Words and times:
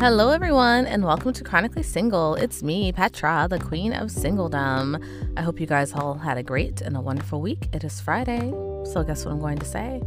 Hello, 0.00 0.30
everyone, 0.30 0.86
and 0.86 1.04
welcome 1.04 1.32
to 1.32 1.42
Chronically 1.42 1.82
Single. 1.82 2.36
It's 2.36 2.62
me, 2.62 2.92
Petra, 2.92 3.48
the 3.50 3.58
queen 3.58 3.92
of 3.92 4.10
singledom. 4.10 5.04
I 5.36 5.42
hope 5.42 5.58
you 5.58 5.66
guys 5.66 5.92
all 5.92 6.14
had 6.14 6.38
a 6.38 6.42
great 6.44 6.80
and 6.80 6.96
a 6.96 7.00
wonderful 7.00 7.40
week. 7.40 7.68
It 7.72 7.82
is 7.82 8.00
Friday, 8.00 8.52
so 8.84 9.02
guess 9.04 9.24
what 9.24 9.32
I'm 9.32 9.40
going 9.40 9.58
to 9.58 9.66
say? 9.66 10.00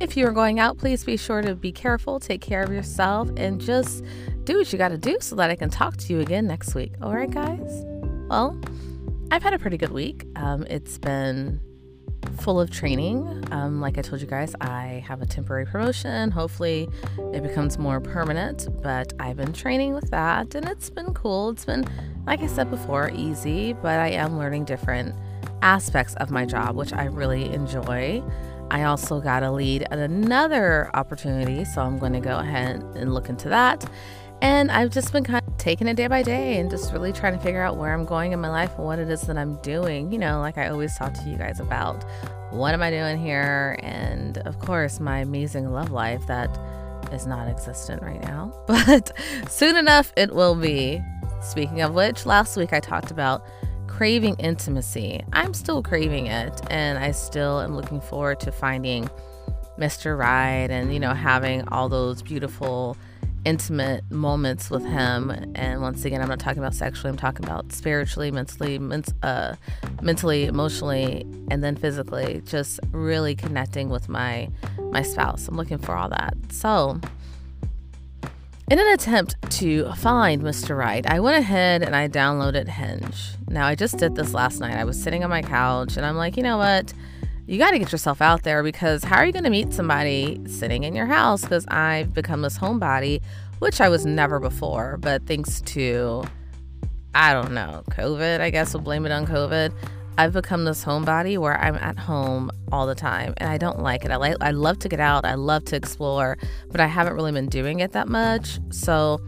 If 0.00 0.16
you 0.16 0.26
are 0.26 0.32
going 0.32 0.60
out, 0.60 0.78
please 0.78 1.04
be 1.04 1.18
sure 1.18 1.42
to 1.42 1.54
be 1.54 1.72
careful, 1.72 2.18
take 2.18 2.40
care 2.40 2.62
of 2.62 2.72
yourself, 2.72 3.28
and 3.36 3.60
just 3.60 4.02
do 4.44 4.56
what 4.56 4.72
you 4.72 4.78
got 4.78 4.88
to 4.88 4.98
do 4.98 5.18
so 5.20 5.36
that 5.36 5.50
I 5.50 5.56
can 5.56 5.68
talk 5.68 5.98
to 5.98 6.14
you 6.14 6.20
again 6.20 6.46
next 6.46 6.74
week. 6.74 6.94
All 7.02 7.14
right, 7.14 7.30
guys? 7.30 7.84
Well, 8.30 8.58
I've 9.30 9.42
had 9.42 9.52
a 9.52 9.58
pretty 9.58 9.76
good 9.76 9.92
week. 9.92 10.24
Um, 10.36 10.66
it's 10.70 10.96
been 10.96 11.60
full 12.34 12.60
of 12.60 12.70
training. 12.70 13.44
Um, 13.50 13.80
like 13.80 13.98
I 13.98 14.02
told 14.02 14.20
you 14.20 14.26
guys, 14.26 14.54
I 14.60 15.04
have 15.06 15.22
a 15.22 15.26
temporary 15.26 15.66
promotion. 15.66 16.30
Hopefully, 16.30 16.88
it 17.32 17.42
becomes 17.42 17.78
more 17.78 18.00
permanent, 18.00 18.68
but 18.82 19.12
I've 19.18 19.36
been 19.36 19.52
training 19.52 19.94
with 19.94 20.10
that 20.10 20.54
and 20.54 20.68
it's 20.68 20.90
been 20.90 21.14
cool. 21.14 21.50
It's 21.50 21.64
been, 21.64 21.84
like 22.26 22.40
I 22.40 22.46
said 22.46 22.70
before, 22.70 23.10
easy, 23.14 23.72
but 23.72 24.00
I 24.00 24.08
am 24.08 24.38
learning 24.38 24.64
different 24.64 25.14
aspects 25.62 26.14
of 26.16 26.30
my 26.30 26.44
job, 26.44 26.76
which 26.76 26.92
I 26.92 27.04
really 27.04 27.52
enjoy. 27.52 28.22
I 28.70 28.84
also 28.84 29.20
got 29.20 29.42
a 29.42 29.50
lead 29.50 29.86
at 29.90 29.98
another 29.98 30.90
opportunity, 30.94 31.64
so 31.64 31.82
I'm 31.82 31.98
going 31.98 32.12
to 32.12 32.20
go 32.20 32.38
ahead 32.38 32.82
and 32.96 33.14
look 33.14 33.28
into 33.28 33.48
that. 33.48 33.84
And 34.42 34.70
I've 34.70 34.90
just 34.90 35.12
been 35.12 35.24
kind 35.24 35.42
of 35.46 35.53
taking 35.64 35.88
it 35.88 35.94
day 35.94 36.06
by 36.08 36.22
day 36.22 36.58
and 36.58 36.68
just 36.68 36.92
really 36.92 37.10
trying 37.10 37.32
to 37.32 37.38
figure 37.38 37.62
out 37.62 37.78
where 37.78 37.94
I'm 37.94 38.04
going 38.04 38.32
in 38.32 38.40
my 38.40 38.50
life 38.50 38.76
and 38.76 38.84
what 38.84 38.98
it 38.98 39.08
is 39.08 39.22
that 39.22 39.38
I'm 39.38 39.56
doing. 39.62 40.12
You 40.12 40.18
know, 40.18 40.40
like 40.40 40.58
I 40.58 40.68
always 40.68 40.94
talk 40.94 41.14
to 41.14 41.22
you 41.22 41.38
guys 41.38 41.58
about 41.58 42.04
what 42.50 42.74
am 42.74 42.82
I 42.82 42.90
doing 42.90 43.16
here? 43.16 43.78
And 43.82 44.36
of 44.38 44.58
course, 44.58 45.00
my 45.00 45.20
amazing 45.20 45.72
love 45.72 45.90
life 45.90 46.26
that 46.26 46.50
is 47.14 47.26
not 47.26 47.48
existent 47.48 48.02
right 48.02 48.20
now, 48.20 48.52
but 48.66 49.12
soon 49.48 49.78
enough 49.78 50.12
it 50.18 50.34
will 50.34 50.54
be. 50.54 51.02
Speaking 51.40 51.80
of 51.80 51.94
which, 51.94 52.26
last 52.26 52.58
week 52.58 52.74
I 52.74 52.80
talked 52.80 53.10
about 53.10 53.42
craving 53.86 54.36
intimacy. 54.40 55.24
I'm 55.32 55.54
still 55.54 55.82
craving 55.82 56.26
it, 56.26 56.60
and 56.70 56.98
I 56.98 57.12
still 57.12 57.62
am 57.62 57.74
looking 57.74 58.02
forward 58.02 58.38
to 58.40 58.52
finding 58.52 59.08
Mr. 59.78 60.16
Right 60.18 60.70
and, 60.70 60.92
you 60.92 61.00
know, 61.00 61.14
having 61.14 61.66
all 61.68 61.88
those 61.88 62.20
beautiful 62.22 62.98
intimate 63.44 64.10
moments 64.10 64.70
with 64.70 64.84
him. 64.84 65.30
And 65.54 65.80
once 65.80 66.04
again, 66.04 66.20
I'm 66.20 66.28
not 66.28 66.38
talking 66.38 66.58
about 66.58 66.74
sexually, 66.74 67.10
I'm 67.10 67.16
talking 67.16 67.44
about 67.44 67.72
spiritually, 67.72 68.30
mentally, 68.30 68.80
uh, 69.22 69.54
mentally, 70.02 70.44
emotionally, 70.44 71.26
and 71.50 71.62
then 71.62 71.76
physically, 71.76 72.42
just 72.44 72.80
really 72.90 73.34
connecting 73.34 73.88
with 73.88 74.08
my 74.08 74.48
my 74.90 75.02
spouse. 75.02 75.48
I'm 75.48 75.56
looking 75.56 75.78
for 75.78 75.96
all 75.96 76.08
that. 76.08 76.34
So, 76.50 77.00
in 78.70 78.78
an 78.78 78.86
attempt 78.94 79.36
to 79.58 79.92
find 79.94 80.42
Mr. 80.42 80.76
Right, 80.76 81.04
I 81.06 81.20
went 81.20 81.36
ahead 81.36 81.82
and 81.82 81.94
I 81.94 82.08
downloaded 82.08 82.68
Hinge. 82.68 83.34
Now, 83.48 83.66
I 83.66 83.74
just 83.74 83.98
did 83.98 84.14
this 84.14 84.32
last 84.32 84.60
night. 84.60 84.74
I 84.74 84.84
was 84.84 85.00
sitting 85.00 85.22
on 85.22 85.30
my 85.30 85.42
couch 85.42 85.96
and 85.96 86.06
I'm 86.06 86.16
like, 86.16 86.36
you 86.36 86.42
know 86.42 86.56
what? 86.56 86.92
You 87.46 87.58
got 87.58 87.72
to 87.72 87.78
get 87.78 87.92
yourself 87.92 88.22
out 88.22 88.42
there 88.42 88.62
because 88.62 89.04
how 89.04 89.16
are 89.16 89.26
you 89.26 89.32
going 89.32 89.44
to 89.44 89.50
meet 89.50 89.72
somebody 89.72 90.40
sitting 90.46 90.84
in 90.84 90.94
your 90.94 91.06
house? 91.06 91.42
Because 91.42 91.66
I've 91.68 92.14
become 92.14 92.42
this 92.42 92.58
homebody, 92.58 93.20
which 93.58 93.80
I 93.80 93.88
was 93.88 94.06
never 94.06 94.40
before, 94.40 94.96
but 94.98 95.26
thanks 95.26 95.60
to, 95.62 96.24
I 97.14 97.32
don't 97.34 97.52
know, 97.52 97.82
COVID, 97.90 98.40
I 98.40 98.50
guess 98.50 98.72
we'll 98.72 98.82
blame 98.82 99.04
it 99.04 99.12
on 99.12 99.26
COVID. 99.26 99.72
I've 100.16 100.32
become 100.32 100.64
this 100.64 100.84
homebody 100.84 101.38
where 101.38 101.58
I'm 101.58 101.74
at 101.74 101.98
home 101.98 102.50
all 102.70 102.86
the 102.86 102.94
time 102.94 103.34
and 103.38 103.50
I 103.50 103.58
don't 103.58 103.80
like 103.80 104.04
it. 104.04 104.10
I 104.10 104.16
like 104.16 104.36
I 104.40 104.52
love 104.52 104.78
to 104.80 104.88
get 104.88 105.00
out, 105.00 105.24
I 105.24 105.34
love 105.34 105.64
to 105.66 105.76
explore, 105.76 106.38
but 106.70 106.80
I 106.80 106.86
haven't 106.86 107.14
really 107.14 107.32
been 107.32 107.48
doing 107.48 107.80
it 107.80 107.92
that 107.92 108.08
much. 108.08 108.60
So 108.70 109.20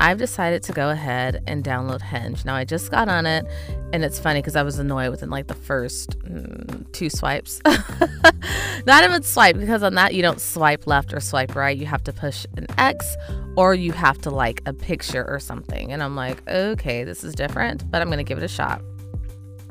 I've 0.00 0.16
decided 0.16 0.62
to 0.64 0.72
go 0.72 0.88
ahead 0.88 1.42
and 1.46 1.62
download 1.62 2.00
Hinge. 2.00 2.46
Now, 2.46 2.54
I 2.54 2.64
just 2.64 2.90
got 2.90 3.08
on 3.10 3.26
it, 3.26 3.44
and 3.92 4.02
it's 4.02 4.18
funny 4.18 4.40
because 4.40 4.56
I 4.56 4.62
was 4.62 4.78
annoyed 4.78 5.10
within 5.10 5.28
like 5.28 5.46
the 5.46 5.54
first 5.54 6.18
mm, 6.20 6.90
two 6.92 7.10
swipes. 7.10 7.60
Not 8.86 9.04
even 9.04 9.22
swipe, 9.22 9.58
because 9.58 9.82
on 9.82 9.94
that, 9.96 10.14
you 10.14 10.22
don't 10.22 10.40
swipe 10.40 10.86
left 10.86 11.12
or 11.12 11.20
swipe 11.20 11.54
right. 11.54 11.76
You 11.76 11.84
have 11.84 12.02
to 12.04 12.14
push 12.14 12.46
an 12.56 12.66
X 12.78 13.14
or 13.56 13.74
you 13.74 13.92
have 13.92 14.16
to 14.22 14.30
like 14.30 14.62
a 14.64 14.72
picture 14.72 15.28
or 15.28 15.38
something. 15.38 15.92
And 15.92 16.02
I'm 16.02 16.16
like, 16.16 16.48
okay, 16.48 17.04
this 17.04 17.22
is 17.22 17.34
different, 17.34 17.90
but 17.90 18.00
I'm 18.00 18.08
going 18.08 18.18
to 18.18 18.24
give 18.24 18.38
it 18.38 18.44
a 18.44 18.48
shot. 18.48 18.82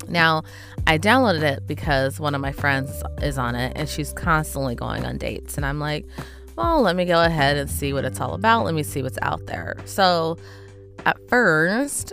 Now, 0.08 0.44
I 0.88 0.98
downloaded 0.98 1.44
it 1.44 1.68
because 1.68 2.20
one 2.20 2.36
of 2.36 2.42
my 2.42 2.52
friends 2.52 3.04
is 3.22 3.38
on 3.38 3.56
it 3.56 3.74
and 3.76 3.88
she's 3.88 4.14
constantly 4.14 4.76
going 4.76 5.06
on 5.06 5.18
dates. 5.18 5.56
And 5.56 5.66
I'm 5.66 5.80
like, 5.80 6.06
well, 6.60 6.82
let 6.82 6.98
me 6.98 7.06
go 7.06 7.24
ahead 7.24 7.56
and 7.56 7.70
see 7.70 7.94
what 7.94 8.04
it's 8.04 8.20
all 8.20 8.34
about. 8.34 8.66
Let 8.66 8.74
me 8.74 8.84
see 8.84 9.02
what's 9.02 9.18
out 9.22 9.46
there. 9.46 9.78
So 9.86 10.38
at 11.06 11.18
first, 11.30 12.12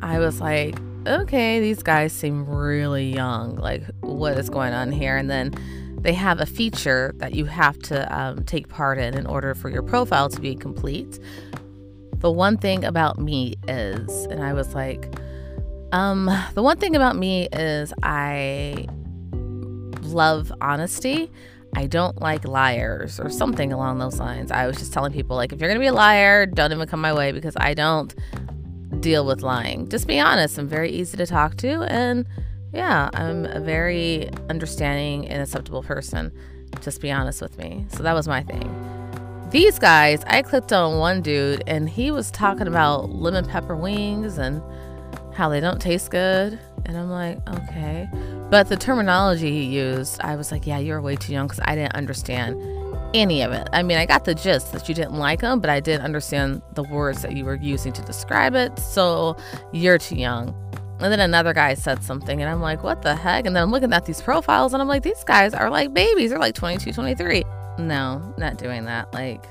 I 0.00 0.18
was 0.18 0.40
like, 0.40 0.76
okay, 1.06 1.60
these 1.60 1.80
guys 1.80 2.12
seem 2.12 2.44
really 2.44 3.08
young. 3.14 3.54
Like, 3.54 3.84
what 4.00 4.36
is 4.36 4.50
going 4.50 4.72
on 4.72 4.90
here? 4.90 5.16
And 5.16 5.30
then 5.30 5.54
they 6.00 6.12
have 6.12 6.40
a 6.40 6.46
feature 6.46 7.14
that 7.18 7.36
you 7.36 7.44
have 7.44 7.78
to 7.82 8.12
um, 8.12 8.42
take 8.44 8.68
part 8.68 8.98
in 8.98 9.16
in 9.16 9.26
order 9.26 9.54
for 9.54 9.70
your 9.70 9.82
profile 9.82 10.28
to 10.28 10.40
be 10.40 10.56
complete. 10.56 11.20
The 12.18 12.32
one 12.32 12.56
thing 12.56 12.84
about 12.84 13.20
me 13.20 13.54
is, 13.68 14.24
and 14.26 14.42
I 14.42 14.54
was 14.54 14.74
like, 14.74 15.14
um, 15.92 16.28
the 16.54 16.64
one 16.64 16.78
thing 16.78 16.96
about 16.96 17.14
me 17.14 17.46
is 17.52 17.94
I 18.02 18.88
love 20.02 20.52
honesty. 20.60 21.30
I 21.76 21.86
don't 21.86 22.20
like 22.20 22.44
liars 22.44 23.18
or 23.18 23.30
something 23.30 23.72
along 23.72 23.98
those 23.98 24.18
lines. 24.18 24.50
I 24.50 24.66
was 24.66 24.76
just 24.76 24.92
telling 24.92 25.12
people, 25.12 25.36
like, 25.36 25.52
if 25.52 25.60
you're 25.60 25.68
going 25.68 25.78
to 25.78 25.84
be 25.84 25.88
a 25.88 25.92
liar, 25.92 26.46
don't 26.46 26.72
even 26.72 26.86
come 26.88 27.00
my 27.00 27.12
way 27.12 27.32
because 27.32 27.56
I 27.58 27.74
don't 27.74 28.14
deal 29.00 29.26
with 29.26 29.42
lying. 29.42 29.88
Just 29.88 30.06
be 30.06 30.20
honest. 30.20 30.58
I'm 30.58 30.68
very 30.68 30.90
easy 30.90 31.16
to 31.16 31.26
talk 31.26 31.56
to. 31.58 31.82
And 31.82 32.26
yeah, 32.72 33.10
I'm 33.12 33.44
a 33.46 33.60
very 33.60 34.30
understanding 34.48 35.28
and 35.28 35.42
acceptable 35.42 35.82
person. 35.82 36.32
Just 36.80 37.00
be 37.00 37.10
honest 37.10 37.40
with 37.40 37.58
me. 37.58 37.86
So 37.90 38.02
that 38.02 38.14
was 38.14 38.26
my 38.28 38.42
thing. 38.42 38.70
These 39.50 39.78
guys, 39.78 40.24
I 40.26 40.42
clicked 40.42 40.72
on 40.72 40.98
one 40.98 41.22
dude 41.22 41.62
and 41.66 41.88
he 41.88 42.10
was 42.10 42.30
talking 42.30 42.66
about 42.66 43.10
lemon 43.10 43.46
pepper 43.46 43.76
wings 43.76 44.38
and 44.38 44.62
how 45.32 45.48
they 45.48 45.60
don't 45.60 45.80
taste 45.80 46.10
good. 46.10 46.58
And 46.86 46.96
I'm 46.96 47.10
like, 47.10 47.38
okay. 47.48 48.08
But 48.54 48.68
the 48.68 48.76
terminology 48.76 49.50
he 49.50 49.64
used, 49.64 50.20
I 50.20 50.36
was 50.36 50.52
like, 50.52 50.64
yeah, 50.64 50.78
you're 50.78 51.00
way 51.00 51.16
too 51.16 51.32
young 51.32 51.48
because 51.48 51.58
I 51.64 51.74
didn't 51.74 51.96
understand 51.96 52.56
any 53.12 53.42
of 53.42 53.50
it. 53.50 53.68
I 53.72 53.82
mean, 53.82 53.98
I 53.98 54.06
got 54.06 54.26
the 54.26 54.32
gist 54.32 54.70
that 54.70 54.88
you 54.88 54.94
didn't 54.94 55.16
like 55.16 55.40
him, 55.40 55.58
but 55.58 55.70
I 55.70 55.80
didn't 55.80 56.04
understand 56.04 56.62
the 56.74 56.84
words 56.84 57.22
that 57.22 57.32
you 57.32 57.44
were 57.44 57.56
using 57.56 57.92
to 57.94 58.02
describe 58.02 58.54
it. 58.54 58.78
So 58.78 59.36
you're 59.72 59.98
too 59.98 60.14
young. 60.14 60.54
And 61.00 61.10
then 61.10 61.18
another 61.18 61.52
guy 61.52 61.74
said 61.74 62.04
something, 62.04 62.40
and 62.40 62.48
I'm 62.48 62.60
like, 62.60 62.84
what 62.84 63.02
the 63.02 63.16
heck? 63.16 63.44
And 63.44 63.56
then 63.56 63.62
I'm 63.64 63.72
looking 63.72 63.92
at 63.92 64.06
these 64.06 64.22
profiles, 64.22 64.72
and 64.72 64.80
I'm 64.80 64.86
like, 64.86 65.02
these 65.02 65.24
guys 65.24 65.52
are 65.52 65.68
like 65.68 65.92
babies. 65.92 66.30
They're 66.30 66.38
like 66.38 66.54
22, 66.54 66.92
23. 66.92 67.42
No, 67.80 68.34
not 68.38 68.56
doing 68.56 68.84
that. 68.84 69.12
Like, 69.12 69.44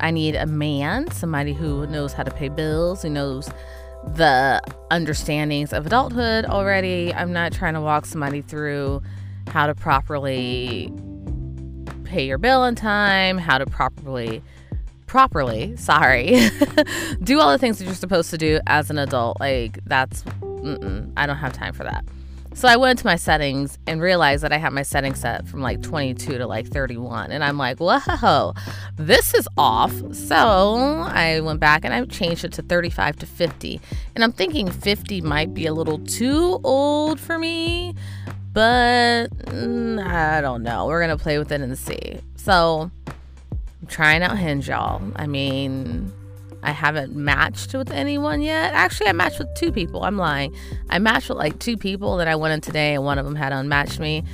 I 0.00 0.12
need 0.12 0.34
a 0.34 0.46
man, 0.46 1.10
somebody 1.10 1.52
who 1.52 1.86
knows 1.88 2.14
how 2.14 2.22
to 2.22 2.30
pay 2.30 2.48
bills, 2.48 3.02
who 3.02 3.10
knows 3.10 3.50
the 4.16 4.60
understandings 4.90 5.72
of 5.72 5.86
adulthood 5.86 6.44
already. 6.44 7.12
I'm 7.12 7.32
not 7.32 7.52
trying 7.52 7.74
to 7.74 7.80
walk 7.80 8.06
somebody 8.06 8.42
through 8.42 9.02
how 9.48 9.66
to 9.66 9.74
properly 9.74 10.92
pay 12.04 12.26
your 12.26 12.38
bill 12.38 12.62
on 12.62 12.74
time, 12.74 13.38
how 13.38 13.58
to 13.58 13.66
properly 13.66 14.42
properly, 15.06 15.74
sorry, 15.76 16.50
do 17.22 17.40
all 17.40 17.50
the 17.50 17.58
things 17.58 17.78
that 17.78 17.84
you're 17.86 17.94
supposed 17.94 18.30
to 18.30 18.38
do 18.38 18.60
as 18.66 18.90
an 18.90 18.98
adult. 18.98 19.40
Like 19.40 19.80
that's 19.86 20.24
I 21.16 21.26
don't 21.26 21.36
have 21.36 21.52
time 21.52 21.72
for 21.72 21.84
that. 21.84 22.04
So 22.58 22.66
I 22.66 22.74
went 22.74 22.98
to 22.98 23.06
my 23.06 23.14
settings 23.14 23.78
and 23.86 24.02
realized 24.02 24.42
that 24.42 24.52
I 24.52 24.56
had 24.56 24.72
my 24.72 24.82
settings 24.82 25.20
set 25.20 25.46
from 25.46 25.60
like 25.60 25.80
22 25.80 26.38
to 26.38 26.44
like 26.44 26.66
31. 26.66 27.30
And 27.30 27.44
I'm 27.44 27.56
like, 27.56 27.78
whoa, 27.78 28.52
this 28.96 29.32
is 29.32 29.46
off. 29.56 29.92
So 30.12 31.06
I 31.06 31.38
went 31.38 31.60
back 31.60 31.84
and 31.84 31.94
I 31.94 32.04
changed 32.06 32.44
it 32.44 32.52
to 32.54 32.62
35 32.62 33.14
to 33.18 33.26
50. 33.26 33.80
And 34.16 34.24
I'm 34.24 34.32
thinking 34.32 34.68
50 34.68 35.20
might 35.20 35.54
be 35.54 35.66
a 35.66 35.72
little 35.72 36.00
too 36.00 36.58
old 36.64 37.20
for 37.20 37.38
me, 37.38 37.94
but 38.52 39.28
I 39.46 40.40
don't 40.40 40.64
know. 40.64 40.88
We're 40.88 41.06
going 41.06 41.16
to 41.16 41.22
play 41.22 41.38
with 41.38 41.52
it 41.52 41.60
and 41.60 41.78
see. 41.78 42.18
So 42.34 42.90
I'm 43.06 43.86
trying 43.86 44.24
out 44.24 44.36
Hinge, 44.36 44.68
y'all. 44.68 45.00
I 45.14 45.28
mean, 45.28 46.12
I 46.62 46.72
haven't 46.72 47.14
matched 47.14 47.74
with 47.74 47.90
anyone 47.90 48.42
yet. 48.42 48.72
Actually, 48.74 49.08
I 49.08 49.12
matched 49.12 49.38
with 49.38 49.52
two 49.54 49.72
people. 49.72 50.04
I'm 50.04 50.16
lying. 50.16 50.54
I 50.90 50.98
matched 50.98 51.28
with 51.28 51.38
like 51.38 51.58
two 51.58 51.76
people 51.76 52.16
that 52.16 52.28
I 52.28 52.36
went 52.36 52.54
in 52.54 52.60
today, 52.60 52.94
and 52.94 53.04
one 53.04 53.18
of 53.18 53.24
them 53.24 53.36
had 53.36 53.52
unmatched 53.52 54.00
me. 54.00 54.24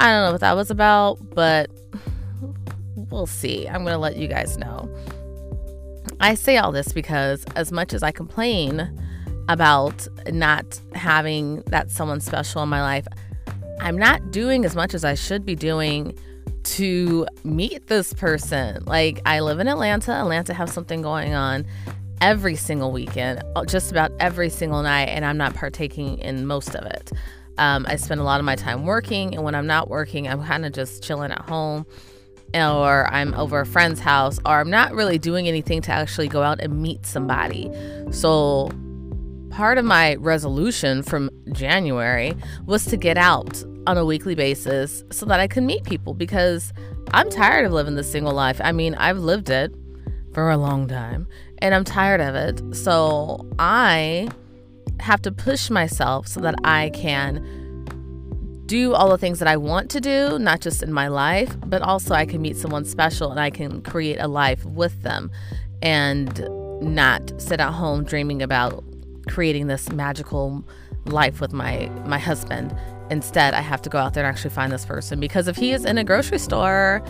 I 0.00 0.10
don't 0.10 0.26
know 0.26 0.32
what 0.32 0.40
that 0.40 0.56
was 0.56 0.70
about, 0.70 1.18
but 1.34 1.70
we'll 3.10 3.26
see. 3.26 3.68
I'm 3.68 3.82
going 3.82 3.94
to 3.94 3.98
let 3.98 4.16
you 4.16 4.28
guys 4.28 4.58
know. 4.58 4.88
I 6.20 6.34
say 6.34 6.56
all 6.56 6.72
this 6.72 6.92
because, 6.92 7.44
as 7.56 7.70
much 7.70 7.92
as 7.92 8.02
I 8.02 8.10
complain 8.10 8.90
about 9.48 10.06
not 10.30 10.80
having 10.94 11.62
that 11.66 11.90
someone 11.90 12.20
special 12.20 12.62
in 12.62 12.68
my 12.68 12.82
life, 12.82 13.06
I'm 13.80 13.96
not 13.96 14.30
doing 14.30 14.64
as 14.64 14.74
much 14.74 14.94
as 14.94 15.04
I 15.04 15.14
should 15.14 15.44
be 15.44 15.54
doing 15.54 16.18
to 16.76 17.26
meet 17.44 17.86
this 17.86 18.12
person. 18.12 18.84
Like, 18.84 19.20
I 19.24 19.40
live 19.40 19.58
in 19.58 19.68
Atlanta. 19.68 20.12
Atlanta 20.12 20.54
has 20.54 20.72
something 20.72 21.02
going 21.02 21.34
on 21.34 21.66
every 22.20 22.56
single 22.56 22.92
weekend, 22.92 23.42
uh, 23.56 23.64
just 23.64 23.90
about 23.90 24.12
every 24.20 24.50
single 24.50 24.82
night, 24.82 25.08
and 25.08 25.24
I'm 25.24 25.36
not 25.36 25.54
partaking 25.54 26.18
in 26.18 26.46
most 26.46 26.74
of 26.74 26.84
it. 26.84 27.12
Um, 27.58 27.86
I 27.88 27.96
spend 27.96 28.20
a 28.20 28.24
lot 28.24 28.40
of 28.40 28.46
my 28.46 28.56
time 28.56 28.84
working, 28.84 29.34
and 29.34 29.44
when 29.44 29.54
I'm 29.54 29.66
not 29.66 29.88
working, 29.88 30.28
I'm 30.28 30.44
kind 30.44 30.64
of 30.64 30.72
just 30.72 31.02
chilling 31.02 31.32
at 31.32 31.40
home, 31.42 31.86
or 32.54 33.08
I'm 33.12 33.34
over 33.34 33.60
a 33.60 33.66
friend's 33.66 34.00
house, 34.00 34.38
or 34.44 34.60
I'm 34.60 34.70
not 34.70 34.92
really 34.92 35.18
doing 35.18 35.48
anything 35.48 35.80
to 35.82 35.92
actually 35.92 36.28
go 36.28 36.42
out 36.42 36.60
and 36.60 36.82
meet 36.82 37.06
somebody. 37.06 37.70
So, 38.10 38.70
part 39.50 39.78
of 39.78 39.84
my 39.84 40.14
resolution 40.16 41.02
from 41.02 41.30
January 41.52 42.34
was 42.66 42.84
to 42.86 42.96
get 42.96 43.16
out 43.16 43.64
on 43.88 43.96
a 43.96 44.04
weekly 44.04 44.34
basis 44.34 45.02
so 45.10 45.24
that 45.24 45.40
I 45.40 45.46
can 45.46 45.64
meet 45.64 45.82
people 45.82 46.12
because 46.12 46.74
I'm 47.12 47.30
tired 47.30 47.64
of 47.64 47.72
living 47.72 47.94
the 47.94 48.04
single 48.04 48.34
life. 48.34 48.60
I 48.62 48.70
mean, 48.70 48.94
I've 48.94 49.18
lived 49.18 49.48
it 49.48 49.74
for 50.34 50.50
a 50.50 50.58
long 50.58 50.86
time 50.86 51.26
and 51.58 51.74
I'm 51.74 51.84
tired 51.84 52.20
of 52.20 52.34
it. 52.34 52.62
So 52.76 53.48
I 53.58 54.28
have 55.00 55.22
to 55.22 55.32
push 55.32 55.70
myself 55.70 56.28
so 56.28 56.40
that 56.40 56.54
I 56.64 56.90
can 56.90 57.42
do 58.66 58.92
all 58.92 59.08
the 59.08 59.16
things 59.16 59.38
that 59.38 59.48
I 59.48 59.56
want 59.56 59.90
to 59.92 60.00
do, 60.02 60.38
not 60.38 60.60
just 60.60 60.82
in 60.82 60.92
my 60.92 61.08
life, 61.08 61.56
but 61.64 61.80
also 61.80 62.12
I 62.12 62.26
can 62.26 62.42
meet 62.42 62.58
someone 62.58 62.84
special 62.84 63.30
and 63.30 63.40
I 63.40 63.48
can 63.48 63.80
create 63.80 64.18
a 64.20 64.28
life 64.28 64.62
with 64.66 65.02
them 65.02 65.30
and 65.80 66.46
not 66.82 67.40
sit 67.40 67.58
at 67.58 67.72
home 67.72 68.04
dreaming 68.04 68.42
about 68.42 68.84
creating 69.28 69.68
this 69.68 69.90
magical 69.90 70.62
life 71.06 71.40
with 71.40 71.54
my 71.54 71.86
my 72.04 72.18
husband. 72.18 72.76
Instead, 73.10 73.54
I 73.54 73.60
have 73.60 73.82
to 73.82 73.88
go 73.88 73.98
out 73.98 74.14
there 74.14 74.24
and 74.24 74.34
actually 74.34 74.50
find 74.50 74.72
this 74.72 74.84
person 74.84 75.20
because 75.20 75.48
if 75.48 75.56
he 75.56 75.72
is 75.72 75.84
in 75.84 75.98
a 75.98 76.04
grocery 76.04 76.38
store, 76.38 77.02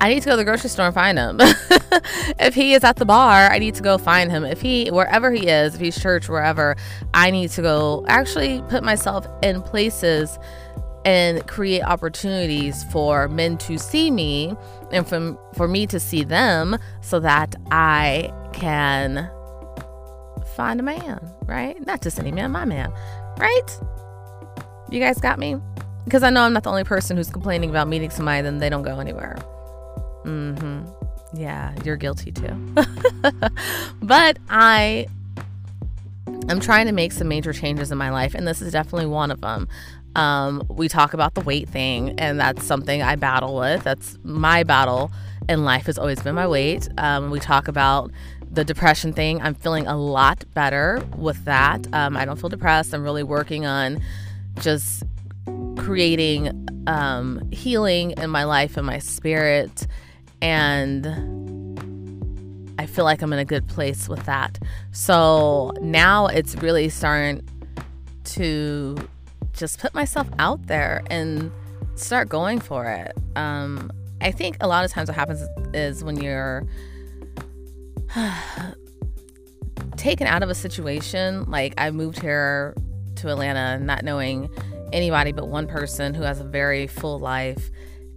I 0.00 0.10
need 0.10 0.20
to 0.22 0.26
go 0.26 0.32
to 0.32 0.36
the 0.36 0.44
grocery 0.44 0.70
store 0.70 0.86
and 0.86 0.94
find 0.94 1.18
him. 1.18 1.38
if 2.38 2.54
he 2.54 2.74
is 2.74 2.84
at 2.84 2.96
the 2.96 3.04
bar, 3.04 3.50
I 3.50 3.58
need 3.58 3.74
to 3.76 3.82
go 3.82 3.98
find 3.98 4.30
him. 4.30 4.44
If 4.44 4.60
he, 4.60 4.88
wherever 4.90 5.32
he 5.32 5.48
is, 5.48 5.74
if 5.74 5.80
he's 5.80 6.00
church, 6.00 6.28
wherever, 6.28 6.76
I 7.14 7.30
need 7.30 7.50
to 7.50 7.62
go 7.62 8.04
actually 8.08 8.62
put 8.68 8.84
myself 8.84 9.26
in 9.42 9.60
places 9.62 10.38
and 11.04 11.46
create 11.46 11.82
opportunities 11.82 12.84
for 12.84 13.28
men 13.28 13.56
to 13.58 13.78
see 13.78 14.10
me 14.10 14.54
and 14.92 15.06
for, 15.08 15.38
for 15.54 15.66
me 15.66 15.86
to 15.86 15.98
see 15.98 16.22
them 16.22 16.78
so 17.00 17.18
that 17.20 17.56
I 17.70 18.32
can 18.52 19.30
find 20.54 20.80
a 20.80 20.82
man, 20.82 21.20
right? 21.46 21.84
Not 21.86 22.02
just 22.02 22.18
any 22.18 22.30
man, 22.30 22.50
my 22.52 22.64
man, 22.64 22.92
right? 23.38 23.80
You 24.90 25.00
guys 25.00 25.18
got 25.18 25.38
me? 25.38 25.56
Because 26.04 26.22
I 26.22 26.30
know 26.30 26.42
I'm 26.42 26.52
not 26.52 26.62
the 26.62 26.70
only 26.70 26.84
person 26.84 27.16
who's 27.16 27.30
complaining 27.30 27.70
about 27.70 27.88
meeting 27.88 28.10
somebody, 28.10 28.42
then 28.42 28.58
they 28.58 28.70
don't 28.70 28.82
go 28.82 28.98
anywhere. 28.98 29.36
Mm-hmm. 30.24 30.84
Yeah, 31.34 31.74
you're 31.84 31.96
guilty 31.96 32.32
too. 32.32 32.74
but 34.02 34.38
I 34.48 35.06
I'm 36.48 36.60
trying 36.60 36.86
to 36.86 36.92
make 36.92 37.12
some 37.12 37.28
major 37.28 37.52
changes 37.52 37.92
in 37.92 37.98
my 37.98 38.10
life, 38.10 38.34
and 38.34 38.46
this 38.48 38.62
is 38.62 38.72
definitely 38.72 39.06
one 39.06 39.30
of 39.30 39.42
them. 39.42 39.68
Um, 40.16 40.62
we 40.68 40.88
talk 40.88 41.12
about 41.12 41.34
the 41.34 41.42
weight 41.42 41.68
thing, 41.68 42.18
and 42.18 42.40
that's 42.40 42.64
something 42.64 43.02
I 43.02 43.16
battle 43.16 43.54
with. 43.56 43.84
That's 43.84 44.18
my 44.24 44.62
battle 44.62 45.12
in 45.48 45.64
life 45.64 45.86
has 45.86 45.98
always 45.98 46.22
been 46.22 46.34
my 46.34 46.46
weight. 46.46 46.88
Um, 46.96 47.30
we 47.30 47.38
talk 47.38 47.68
about 47.68 48.10
the 48.50 48.64
depression 48.64 49.12
thing. 49.12 49.42
I'm 49.42 49.54
feeling 49.54 49.86
a 49.86 49.96
lot 49.96 50.44
better 50.54 51.02
with 51.16 51.44
that. 51.44 51.86
Um, 51.92 52.16
I 52.16 52.24
don't 52.24 52.40
feel 52.40 52.48
depressed. 52.48 52.94
I'm 52.94 53.04
really 53.04 53.22
working 53.22 53.66
on 53.66 54.00
just 54.60 55.02
creating 55.76 56.68
um, 56.86 57.48
healing 57.52 58.12
in 58.12 58.30
my 58.30 58.44
life 58.44 58.76
and 58.76 58.86
my 58.86 58.98
spirit 58.98 59.86
and 60.40 61.06
I 62.78 62.86
feel 62.86 63.04
like 63.04 63.22
I'm 63.22 63.32
in 63.32 63.38
a 63.40 63.44
good 63.44 63.66
place 63.66 64.08
with 64.08 64.24
that. 64.26 64.58
So 64.92 65.72
now 65.80 66.28
it's 66.28 66.54
really 66.56 66.88
starting 66.88 67.42
to 68.24 68.96
just 69.52 69.80
put 69.80 69.94
myself 69.94 70.28
out 70.38 70.66
there 70.68 71.02
and 71.10 71.50
start 71.96 72.28
going 72.28 72.60
for 72.60 72.86
it. 72.86 73.12
Um, 73.34 73.90
I 74.20 74.30
think 74.30 74.56
a 74.60 74.68
lot 74.68 74.84
of 74.84 74.92
times 74.92 75.08
what 75.08 75.16
happens 75.16 75.42
is 75.74 76.04
when 76.04 76.22
you're 76.22 76.66
taken 79.96 80.28
out 80.28 80.44
of 80.44 80.50
a 80.50 80.54
situation, 80.54 81.50
like 81.50 81.74
I 81.78 81.90
moved 81.90 82.20
here 82.20 82.74
to 83.18 83.28
Atlanta 83.28 83.78
not 83.82 84.04
knowing 84.04 84.50
anybody 84.92 85.32
but 85.32 85.48
one 85.48 85.66
person 85.66 86.14
who 86.14 86.22
has 86.22 86.40
a 86.40 86.44
very 86.44 86.86
full 86.86 87.18
life, 87.18 87.70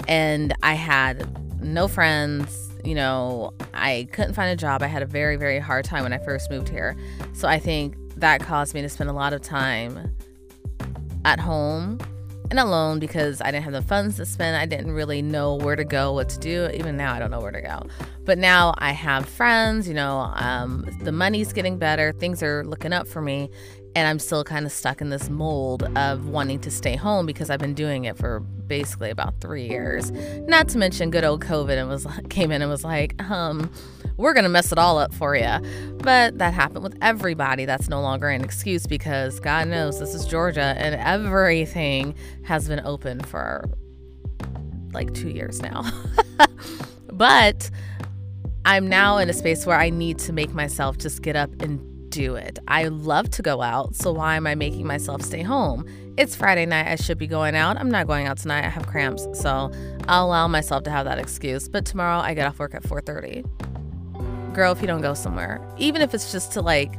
and 0.07 0.53
I 0.63 0.73
had 0.73 1.61
no 1.63 1.87
friends. 1.87 2.69
You 2.83 2.95
know, 2.95 3.53
I 3.73 4.07
couldn't 4.11 4.33
find 4.33 4.51
a 4.51 4.55
job. 4.55 4.81
I 4.81 4.87
had 4.87 5.03
a 5.03 5.05
very, 5.05 5.35
very 5.35 5.59
hard 5.59 5.85
time 5.85 6.03
when 6.03 6.13
I 6.13 6.17
first 6.17 6.49
moved 6.49 6.69
here. 6.69 6.95
So 7.33 7.47
I 7.47 7.59
think 7.59 7.95
that 8.17 8.41
caused 8.41 8.73
me 8.73 8.81
to 8.81 8.89
spend 8.89 9.09
a 9.09 9.13
lot 9.13 9.33
of 9.33 9.41
time 9.41 10.15
at 11.25 11.39
home 11.39 11.99
and 12.49 12.59
alone 12.59 12.99
because 12.99 13.39
I 13.41 13.45
didn't 13.51 13.63
have 13.63 13.73
the 13.73 13.81
funds 13.81 14.17
to 14.17 14.25
spend. 14.25 14.57
I 14.57 14.65
didn't 14.65 14.91
really 14.91 15.21
know 15.21 15.55
where 15.55 15.75
to 15.75 15.85
go, 15.85 16.13
what 16.13 16.29
to 16.29 16.39
do. 16.39 16.69
Even 16.73 16.97
now, 16.97 17.13
I 17.13 17.19
don't 17.19 17.31
know 17.31 17.39
where 17.39 17.51
to 17.51 17.61
go. 17.61 17.83
But 18.25 18.37
now 18.37 18.73
I 18.77 18.91
have 18.91 19.27
friends, 19.27 19.87
you 19.87 19.93
know, 19.93 20.31
um, 20.35 20.85
the 21.01 21.11
money's 21.11 21.53
getting 21.53 21.77
better, 21.77 22.11
things 22.11 22.43
are 22.43 22.63
looking 22.65 22.93
up 22.93 23.07
for 23.07 23.21
me 23.21 23.49
and 23.95 24.07
I'm 24.07 24.19
still 24.19 24.43
kind 24.43 24.65
of 24.65 24.71
stuck 24.71 25.01
in 25.01 25.09
this 25.09 25.29
mold 25.29 25.83
of 25.97 26.27
wanting 26.27 26.59
to 26.61 26.71
stay 26.71 26.95
home 26.95 27.25
because 27.25 27.49
I've 27.49 27.59
been 27.59 27.73
doing 27.73 28.05
it 28.05 28.17
for 28.17 28.39
basically 28.39 29.09
about 29.09 29.39
three 29.41 29.67
years. 29.67 30.11
Not 30.47 30.69
to 30.69 30.77
mention 30.77 31.11
good 31.11 31.23
old 31.25 31.43
COVID 31.43 31.77
and 31.77 31.89
was 31.89 32.07
came 32.29 32.51
in 32.51 32.61
and 32.61 32.71
was 32.71 32.83
like, 32.83 33.21
um, 33.29 33.71
we're 34.17 34.33
gonna 34.33 34.49
mess 34.49 34.71
it 34.71 34.77
all 34.77 34.97
up 34.97 35.13
for 35.13 35.35
you. 35.35 35.57
But 35.97 36.37
that 36.37 36.53
happened 36.53 36.83
with 36.83 36.97
everybody. 37.01 37.65
That's 37.65 37.89
no 37.89 38.01
longer 38.01 38.29
an 38.29 38.43
excuse 38.43 38.87
because 38.87 39.39
God 39.39 39.67
knows 39.67 39.99
this 39.99 40.13
is 40.13 40.25
Georgia 40.25 40.75
and 40.77 40.95
everything 40.95 42.15
has 42.43 42.67
been 42.67 42.81
open 42.85 43.19
for 43.21 43.65
like 44.93 45.13
two 45.13 45.29
years 45.29 45.61
now. 45.61 45.83
but 47.13 47.69
I'm 48.63 48.87
now 48.87 49.17
in 49.17 49.29
a 49.29 49.33
space 49.33 49.65
where 49.65 49.77
I 49.77 49.89
need 49.89 50.19
to 50.19 50.33
make 50.33 50.53
myself 50.53 50.97
just 50.97 51.21
get 51.21 51.35
up 51.35 51.49
and 51.61 51.90
do 52.11 52.35
it. 52.35 52.59
I 52.67 52.89
love 52.89 53.31
to 53.31 53.41
go 53.41 53.61
out, 53.61 53.95
so 53.95 54.11
why 54.11 54.35
am 54.35 54.45
I 54.45 54.53
making 54.53 54.85
myself 54.85 55.21
stay 55.21 55.41
home? 55.41 55.85
It's 56.17 56.35
Friday 56.35 56.65
night. 56.65 56.87
I 56.87 56.95
should 56.97 57.17
be 57.17 57.25
going 57.25 57.55
out. 57.55 57.77
I'm 57.77 57.89
not 57.89 58.05
going 58.05 58.27
out 58.27 58.37
tonight. 58.37 58.65
I 58.65 58.69
have 58.69 58.85
cramps, 58.85 59.27
so 59.33 59.71
I'll 60.07 60.25
allow 60.27 60.47
myself 60.47 60.83
to 60.83 60.91
have 60.91 61.05
that 61.05 61.17
excuse. 61.17 61.67
But 61.67 61.85
tomorrow 61.85 62.19
I 62.19 62.33
get 62.33 62.45
off 62.45 62.59
work 62.59 62.75
at 62.75 62.83
4:30. 62.83 63.43
Girl, 64.53 64.73
if 64.73 64.81
you 64.81 64.87
don't 64.87 65.01
go 65.01 65.13
somewhere, 65.13 65.61
even 65.77 66.01
if 66.01 66.13
it's 66.13 66.31
just 66.31 66.51
to 66.51 66.61
like 66.61 66.93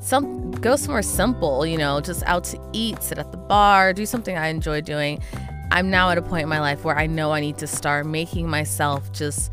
some 0.00 0.50
go 0.52 0.76
somewhere 0.76 1.02
simple, 1.02 1.66
you 1.66 1.76
know, 1.76 2.00
just 2.00 2.22
out 2.24 2.44
to 2.44 2.70
eat, 2.72 3.02
sit 3.02 3.18
at 3.18 3.30
the 3.30 3.38
bar, 3.38 3.92
do 3.92 4.06
something 4.06 4.36
I 4.36 4.48
enjoy 4.48 4.80
doing. 4.80 5.22
I'm 5.70 5.90
now 5.90 6.10
at 6.10 6.18
a 6.18 6.22
point 6.22 6.44
in 6.44 6.48
my 6.48 6.60
life 6.60 6.84
where 6.84 6.96
I 6.96 7.06
know 7.06 7.32
I 7.32 7.40
need 7.40 7.58
to 7.58 7.66
start 7.66 8.06
making 8.06 8.48
myself 8.48 9.12
just 9.12 9.52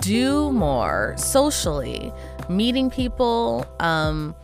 do 0.00 0.50
more 0.52 1.14
socially 1.16 2.12
meeting 2.50 2.90
people, 2.90 3.66
um, 3.80 4.34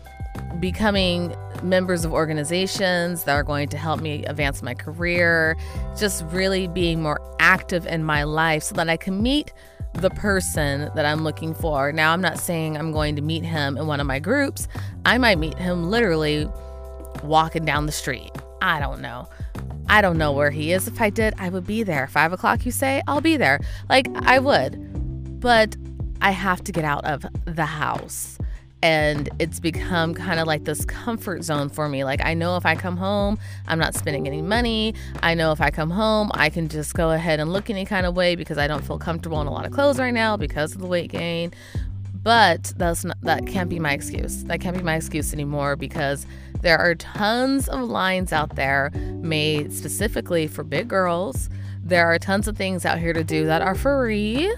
becoming 0.61 1.35
members 1.63 2.05
of 2.05 2.13
organizations 2.13 3.25
that 3.25 3.33
are 3.33 3.43
going 3.43 3.69
to 3.69 3.77
help 3.77 4.01
me 4.01 4.25
advance 4.25 4.63
my 4.63 4.75
career, 4.75 5.57
just 5.99 6.25
really 6.27 6.69
being 6.69 7.03
more 7.03 7.21
active 7.41 7.87
in 7.87 8.05
my 8.05 8.23
life 8.23 8.63
so 8.63 8.75
that 8.75 8.89
I 8.89 8.97
can 8.97 9.23
meet 9.23 9.53
the 9.95 10.11
person 10.11 10.91
that 10.95 11.07
I'm 11.07 11.25
looking 11.25 11.55
for. 11.55 11.93
Now, 11.93 12.13
I'm 12.13 12.21
not 12.21 12.39
saying 12.39 12.77
I'm 12.77 12.93
going 12.93 13.17
to 13.17 13.23
meet 13.23 13.45
him 13.45 13.77
in 13.77 13.87
one 13.87 14.01
of 14.01 14.07
my 14.07 14.19
groups, 14.19 14.69
I 15.05 15.19
might 15.19 15.39
meet 15.39 15.59
him 15.59 15.91
literally 15.91 16.49
walking 17.23 17.65
down 17.65 17.87
the 17.87 17.93
street. 17.93 18.31
I 18.61 18.81
don't 18.81 19.01
know. 19.01 19.29
I 19.89 20.01
don't 20.01 20.19
know 20.19 20.33
where 20.33 20.51
he 20.51 20.73
is. 20.73 20.89
If 20.89 21.01
I 21.01 21.11
did, 21.11 21.35
I 21.39 21.49
would 21.49 21.67
be 21.67 21.83
there. 21.83 22.09
Five 22.09 22.33
o'clock, 22.33 22.67
you 22.67 22.73
say? 22.73 23.03
I'll 23.07 23.21
be 23.21 23.37
there. 23.37 23.61
Like, 23.89 24.09
I 24.23 24.39
would. 24.39 25.41
But 25.41 25.77
I 26.21 26.31
have 26.31 26.63
to 26.65 26.73
get 26.73 26.85
out 26.85 27.05
of 27.05 27.25
the 27.45 27.67
house. 27.67 28.39
And 28.83 29.29
it's 29.39 29.59
become 29.59 30.15
kind 30.15 30.39
of 30.39 30.47
like 30.47 30.65
this 30.65 30.85
comfort 30.85 31.43
zone 31.43 31.71
for 31.71 31.89
me. 31.89 32.05
Like, 32.05 32.21
I 32.25 32.35
know 32.35 32.57
if 32.57 32.67
I 32.67 32.75
come 32.75 32.97
home, 32.97 33.39
I'm 33.67 33.79
not 33.79 33.95
spending 33.95 34.27
any 34.27 34.43
money. 34.43 34.95
I 35.23 35.35
know 35.35 35.51
if 35.51 35.61
I 35.61 35.71
come 35.71 35.91
home, 35.91 36.31
I 36.35 36.51
can 36.51 36.69
just 36.69 36.95
go 36.95 37.11
ahead 37.11 37.41
and 37.41 37.53
look 37.53 37.71
any 37.71 37.85
kind 37.85 38.07
of 38.07 38.15
way 38.15 38.37
because 38.37 38.59
I 38.59 38.67
don't 38.67 38.85
feel 38.85 38.99
comfortable 38.99 39.41
in 39.41 39.47
a 39.47 39.51
lot 39.53 39.67
of 39.67 39.73
clothes 39.73 39.99
right 39.99 40.15
now 40.15 40.37
because 40.37 40.75
of 40.75 40.81
the 40.81 40.87
weight 40.87 41.11
gain. 41.11 41.53
But 42.23 42.75
that's 42.77 43.05
not, 43.05 43.17
that 43.23 43.47
can't 43.47 43.71
be 43.71 43.79
my 43.79 43.93
excuse. 43.93 44.45
That 44.45 44.61
can't 44.61 44.77
be 44.77 44.83
my 44.83 44.97
excuse 44.97 45.33
anymore 45.33 45.77
because 45.77 46.27
there 46.61 46.79
are 46.79 46.95
tons 46.95 47.69
of 47.69 47.81
lines 47.89 48.33
out 48.33 48.57
there 48.57 48.91
made 49.23 49.73
specifically 49.73 50.47
for 50.47 50.65
big 50.65 50.89
girls. 50.89 51.49
There 51.83 52.07
are 52.07 52.19
tons 52.19 52.49
of 52.49 52.57
things 52.57 52.85
out 52.85 52.99
here 52.99 53.13
to 53.13 53.23
do 53.23 53.47
that 53.47 53.63
are 53.63 53.77
free 53.77 54.53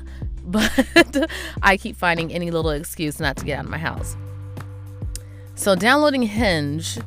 but 0.48 1.30
I 1.62 1.76
keep 1.76 1.96
finding 1.96 2.32
any 2.32 2.50
little 2.50 2.70
excuse 2.70 3.20
not 3.20 3.36
to 3.36 3.44
get 3.44 3.58
out 3.58 3.64
of 3.64 3.70
my 3.70 3.78
house. 3.78 4.16
So, 5.54 5.74
downloading 5.74 6.22
Hinge 6.22 6.98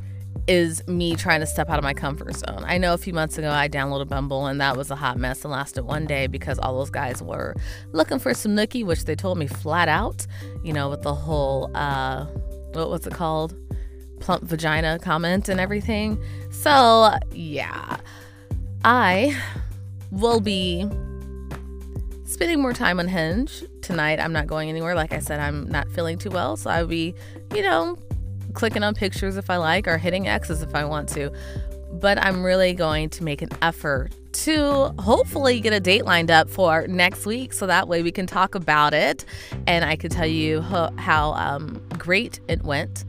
is 0.48 0.86
me 0.88 1.14
trying 1.14 1.40
to 1.40 1.46
step 1.46 1.70
out 1.70 1.78
of 1.78 1.84
my 1.84 1.94
comfort 1.94 2.34
zone. 2.34 2.64
I 2.66 2.78
know 2.78 2.94
a 2.94 2.98
few 2.98 3.12
months 3.12 3.38
ago 3.38 3.50
I 3.50 3.68
downloaded 3.68 4.08
Bumble 4.08 4.46
and 4.46 4.60
that 4.60 4.76
was 4.76 4.90
a 4.90 4.96
hot 4.96 5.16
mess 5.16 5.44
and 5.44 5.52
lasted 5.52 5.84
one 5.84 6.06
day 6.06 6.26
because 6.26 6.58
all 6.58 6.78
those 6.78 6.90
guys 6.90 7.22
were 7.22 7.54
looking 7.92 8.18
for 8.18 8.34
some 8.34 8.56
nookie, 8.56 8.84
which 8.84 9.04
they 9.04 9.14
told 9.14 9.38
me 9.38 9.46
flat 9.46 9.88
out, 9.88 10.26
you 10.64 10.72
know, 10.72 10.90
with 10.90 11.02
the 11.02 11.14
whole 11.14 11.70
uh 11.74 12.26
what 12.72 12.90
was 12.90 13.06
it 13.06 13.12
called? 13.12 13.54
Plump 14.20 14.44
vagina 14.44 14.98
comment 14.98 15.48
and 15.48 15.60
everything. 15.60 16.22
So, 16.50 17.12
yeah. 17.32 17.98
I 18.84 19.36
will 20.10 20.40
be 20.40 20.88
spending 22.32 22.60
more 22.60 22.72
time 22.72 22.98
on 22.98 23.08
Hinge 23.08 23.62
tonight. 23.82 24.18
I'm 24.18 24.32
not 24.32 24.46
going 24.46 24.68
anywhere. 24.68 24.94
Like 24.94 25.12
I 25.12 25.18
said, 25.18 25.38
I'm 25.38 25.68
not 25.68 25.88
feeling 25.90 26.18
too 26.18 26.30
well. 26.30 26.56
So 26.56 26.70
I'll 26.70 26.86
be, 26.86 27.14
you 27.54 27.62
know, 27.62 27.98
clicking 28.54 28.82
on 28.82 28.94
pictures 28.94 29.36
if 29.36 29.50
I 29.50 29.56
like 29.56 29.86
or 29.86 29.98
hitting 29.98 30.28
X's 30.28 30.62
if 30.62 30.74
I 30.74 30.84
want 30.84 31.08
to. 31.10 31.30
But 31.92 32.18
I'm 32.24 32.42
really 32.42 32.72
going 32.72 33.10
to 33.10 33.24
make 33.24 33.42
an 33.42 33.50
effort 33.60 34.12
to 34.32 34.94
hopefully 34.98 35.60
get 35.60 35.74
a 35.74 35.80
date 35.80 36.06
lined 36.06 36.30
up 36.30 36.48
for 36.48 36.86
next 36.88 37.26
week 37.26 37.52
so 37.52 37.66
that 37.66 37.86
way 37.86 38.02
we 38.02 38.10
can 38.10 38.26
talk 38.26 38.54
about 38.54 38.94
it 38.94 39.26
and 39.66 39.84
I 39.84 39.96
can 39.96 40.10
tell 40.10 40.26
you 40.26 40.62
how, 40.62 41.34
um, 41.34 41.82
great 41.98 42.40
it 42.48 42.62
went. 42.62 43.04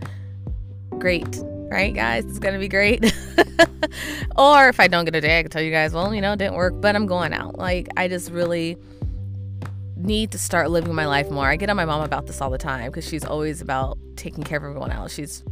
Great, 0.99 1.39
right, 1.71 1.93
guys? 1.93 2.25
It's 2.25 2.39
going 2.39 2.53
to 2.53 2.59
be 2.59 2.67
great. 2.67 3.05
or 4.37 4.67
if 4.67 4.81
I 4.81 4.87
don't 4.89 5.05
get 5.05 5.15
a 5.15 5.21
date, 5.21 5.39
I 5.39 5.41
can 5.43 5.51
tell 5.51 5.61
you 5.61 5.71
guys, 5.71 5.93
well, 5.93 6.13
you 6.13 6.21
know, 6.21 6.33
it 6.33 6.39
didn't 6.39 6.55
work, 6.55 6.73
but 6.81 6.93
I'm 6.93 7.05
going 7.05 7.33
out. 7.33 7.57
Like, 7.57 7.87
I 7.95 8.09
just 8.09 8.31
really 8.31 8.77
need 10.03 10.31
to 10.31 10.37
start 10.37 10.69
living 10.69 10.93
my 10.93 11.05
life 11.05 11.31
more. 11.31 11.47
I 11.47 11.55
get 11.55 11.69
on 11.69 11.75
my 11.75 11.85
mom 11.85 12.01
about 12.01 12.27
this 12.27 12.41
all 12.41 12.49
the 12.49 12.57
time 12.57 12.91
because 12.91 13.07
she's 13.07 13.23
always 13.23 13.61
about 13.61 13.97
taking 14.15 14.43
care 14.43 14.57
of 14.57 14.63
everyone 14.63 14.91
else. 14.91 15.13
She's 15.13 15.43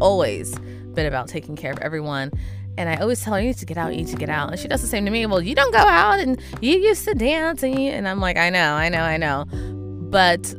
always 0.00 0.56
been 0.94 1.06
about 1.06 1.28
taking 1.28 1.56
care 1.56 1.72
of 1.72 1.78
everyone. 1.78 2.30
And 2.76 2.88
I 2.88 2.96
always 2.96 3.20
tell 3.20 3.34
her, 3.34 3.40
you 3.40 3.48
need 3.48 3.58
to 3.58 3.66
get 3.66 3.76
out, 3.76 3.92
you 3.92 3.98
need 3.98 4.08
to 4.08 4.16
get 4.16 4.28
out. 4.28 4.50
And 4.50 4.58
she 4.58 4.68
does 4.68 4.80
the 4.80 4.88
same 4.88 5.04
to 5.04 5.10
me. 5.10 5.26
Well, 5.26 5.40
you 5.40 5.54
don't 5.54 5.72
go 5.72 5.78
out 5.78 6.18
and 6.18 6.40
you 6.60 6.76
used 6.78 7.04
to 7.04 7.14
dance. 7.14 7.62
And, 7.62 7.78
you, 7.78 7.90
and 7.90 8.08
I'm 8.08 8.20
like, 8.20 8.36
I 8.36 8.50
know, 8.50 8.74
I 8.74 8.88
know, 8.88 9.02
I 9.02 9.16
know. 9.16 9.44
But 10.10 10.54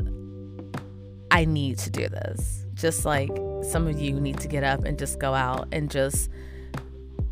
I 1.31 1.45
need 1.45 1.79
to 1.79 1.89
do 1.89 2.07
this. 2.07 2.65
Just 2.74 3.05
like 3.05 3.31
some 3.63 3.88
of 3.88 4.00
you 4.00 4.19
need 4.19 4.39
to 4.39 4.48
get 4.48 4.63
up 4.63 4.84
and 4.84 4.98
just 4.98 5.19
go 5.19 5.34
out 5.34 5.67
and 5.72 5.89
just 5.89 6.29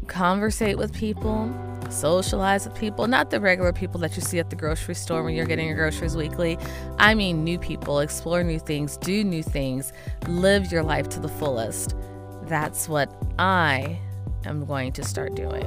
conversate 0.07 0.77
with 0.77 0.93
people 0.93 1.53
socialize 1.91 2.67
with 2.67 2.75
people, 2.77 3.07
not 3.07 3.29
the 3.29 3.39
regular 3.39 3.73
people 3.73 3.99
that 4.01 4.15
you 4.15 4.21
see 4.21 4.39
at 4.39 4.49
the 4.49 4.55
grocery 4.55 4.95
store 4.95 5.23
when 5.23 5.35
you're 5.35 5.45
getting 5.45 5.67
your 5.67 5.75
groceries 5.75 6.15
weekly. 6.15 6.57
I 6.97 7.13
mean, 7.13 7.43
new 7.43 7.59
people, 7.59 7.99
explore 7.99 8.43
new 8.43 8.59
things, 8.59 8.97
do 8.97 9.23
new 9.23 9.43
things, 9.43 9.93
live 10.27 10.71
your 10.71 10.83
life 10.83 11.09
to 11.09 11.19
the 11.19 11.29
fullest. 11.29 11.95
That's 12.43 12.89
what 12.89 13.11
I 13.39 13.99
am 14.45 14.65
going 14.65 14.91
to 14.93 15.03
start 15.03 15.35
doing. 15.35 15.65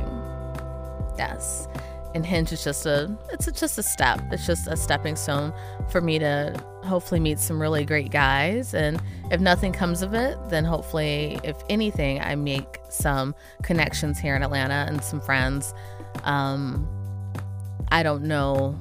Yes. 1.18 1.68
And 2.14 2.24
Hinge 2.24 2.52
is 2.52 2.64
just 2.64 2.86
a 2.86 3.14
it's 3.32 3.46
just 3.60 3.78
a 3.78 3.82
step. 3.82 4.20
It's 4.32 4.46
just 4.46 4.66
a 4.68 4.76
stepping 4.76 5.16
stone 5.16 5.52
for 5.90 6.00
me 6.00 6.18
to 6.18 6.58
hopefully 6.82 7.20
meet 7.20 7.38
some 7.38 7.60
really 7.60 7.84
great 7.84 8.10
guys 8.10 8.72
and 8.72 9.02
if 9.30 9.40
nothing 9.40 9.72
comes 9.72 10.02
of 10.02 10.14
it, 10.14 10.38
then 10.50 10.64
hopefully 10.64 11.38
if 11.42 11.56
anything 11.68 12.20
I 12.20 12.36
make 12.36 12.78
some 12.88 13.34
connections 13.62 14.18
here 14.18 14.36
in 14.36 14.42
Atlanta 14.42 14.86
and 14.88 15.02
some 15.02 15.20
friends 15.20 15.74
um, 16.22 16.88
I 17.90 18.02
don't 18.02 18.24
know 18.24 18.72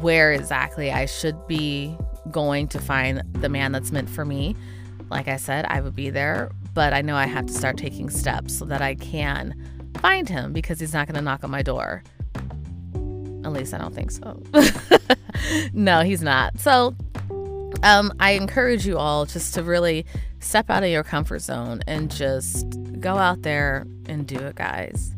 where 0.00 0.32
exactly 0.32 0.90
I 0.90 1.06
should 1.06 1.46
be 1.46 1.96
going 2.30 2.68
to 2.68 2.78
find 2.78 3.22
the 3.34 3.48
man 3.48 3.72
that's 3.72 3.92
meant 3.92 4.10
for 4.10 4.24
me. 4.24 4.56
Like 5.10 5.28
I 5.28 5.36
said, 5.36 5.64
I 5.66 5.80
would 5.80 5.94
be 5.94 6.10
there, 6.10 6.50
but 6.74 6.92
I 6.92 7.02
know 7.02 7.16
I 7.16 7.26
have 7.26 7.46
to 7.46 7.52
start 7.52 7.76
taking 7.76 8.10
steps 8.10 8.56
so 8.56 8.64
that 8.66 8.82
I 8.82 8.94
can 8.96 9.54
find 9.98 10.28
him 10.28 10.52
because 10.52 10.80
he's 10.80 10.92
not 10.92 11.06
going 11.06 11.16
to 11.16 11.22
knock 11.22 11.44
on 11.44 11.50
my 11.50 11.62
door. 11.62 12.02
At 13.44 13.52
least 13.52 13.74
I 13.74 13.78
don't 13.78 13.94
think 13.94 14.10
so. 14.10 14.42
no, 15.72 16.00
he's 16.00 16.22
not. 16.22 16.58
So, 16.58 16.96
um, 17.82 18.12
I 18.18 18.32
encourage 18.32 18.86
you 18.86 18.98
all 18.98 19.26
just 19.26 19.54
to 19.54 19.62
really 19.62 20.04
step 20.40 20.70
out 20.70 20.82
of 20.82 20.88
your 20.88 21.04
comfort 21.04 21.40
zone 21.40 21.82
and 21.86 22.10
just 22.10 22.66
go 23.00 23.16
out 23.16 23.42
there 23.42 23.86
and 24.06 24.26
do 24.26 24.36
it, 24.36 24.56
guys. 24.56 25.12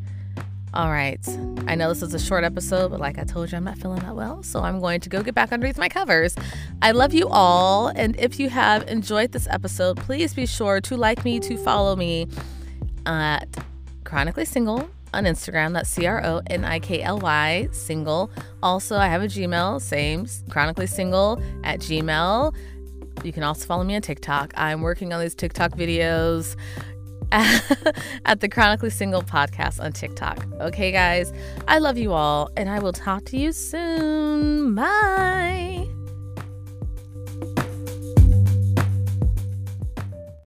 All 0.74 0.90
right. 0.90 1.18
I 1.66 1.74
know 1.74 1.88
this 1.88 2.02
is 2.02 2.12
a 2.12 2.18
short 2.18 2.44
episode, 2.44 2.90
but 2.90 3.00
like 3.00 3.18
I 3.18 3.24
told 3.24 3.50
you, 3.50 3.56
I'm 3.56 3.64
not 3.64 3.78
feeling 3.78 4.00
that 4.00 4.14
well. 4.14 4.42
So 4.42 4.60
I'm 4.60 4.80
going 4.80 5.00
to 5.00 5.08
go 5.08 5.22
get 5.22 5.34
back 5.34 5.50
underneath 5.50 5.78
my 5.78 5.88
covers. 5.88 6.36
I 6.82 6.90
love 6.90 7.14
you 7.14 7.28
all. 7.28 7.88
And 7.88 8.14
if 8.20 8.38
you 8.38 8.50
have 8.50 8.86
enjoyed 8.88 9.32
this 9.32 9.48
episode, 9.48 9.96
please 9.96 10.34
be 10.34 10.44
sure 10.44 10.80
to 10.82 10.96
like 10.96 11.24
me, 11.24 11.40
to 11.40 11.56
follow 11.56 11.96
me 11.96 12.28
at 13.06 13.48
Chronically 14.08 14.46
Single 14.46 14.88
on 15.12 15.24
Instagram. 15.24 15.74
That's 15.74 15.90
C 15.90 16.06
R 16.06 16.24
O 16.24 16.40
N 16.48 16.64
I 16.64 16.78
K 16.78 17.02
L 17.02 17.18
Y, 17.18 17.68
single. 17.72 18.30
Also, 18.62 18.96
I 18.96 19.06
have 19.06 19.22
a 19.22 19.26
Gmail, 19.26 19.82
same, 19.82 20.26
chronically 20.48 20.86
single 20.86 21.42
at 21.62 21.80
Gmail. 21.80 22.54
You 23.22 23.32
can 23.34 23.42
also 23.42 23.66
follow 23.66 23.84
me 23.84 23.96
on 23.96 24.00
TikTok. 24.00 24.54
I'm 24.56 24.80
working 24.80 25.12
on 25.12 25.20
these 25.20 25.34
TikTok 25.34 25.72
videos. 25.72 26.56
at 27.30 28.40
the 28.40 28.48
Chronically 28.48 28.88
Single 28.88 29.20
podcast 29.20 29.84
on 29.84 29.92
TikTok. 29.92 30.46
Okay, 30.62 30.90
guys, 30.90 31.30
I 31.68 31.76
love 31.76 31.98
you 31.98 32.14
all, 32.14 32.48
and 32.56 32.70
I 32.70 32.78
will 32.78 32.94
talk 32.94 33.26
to 33.26 33.36
you 33.36 33.52
soon. 33.52 34.74
Bye. 34.74 35.77